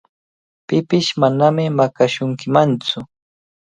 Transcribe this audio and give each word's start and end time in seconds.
Pipish 0.67 1.09
manami 1.21 1.65
maqashunkimantsu. 1.77 2.99